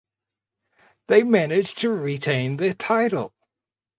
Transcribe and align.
They 1.09 1.21
managed 1.21 1.77
to 1.81 1.91
retain 1.91 2.57
their 2.57 2.73
title. 2.73 3.35